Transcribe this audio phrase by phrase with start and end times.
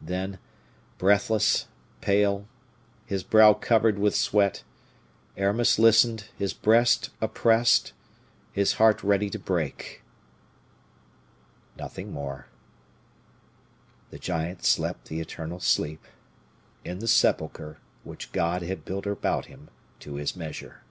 [0.00, 0.38] Then,
[0.96, 1.68] breathless,
[2.00, 2.48] pale,
[3.04, 4.64] his brow covered with sweat,
[5.36, 7.92] Aramis listened, his breast oppressed,
[8.52, 10.02] his heart ready to break.
[11.76, 12.46] Nothing more.
[14.08, 16.06] The giant slept the eternal sleep,
[16.86, 19.68] in the sepulcher which God had built about him
[20.00, 20.84] to his measure.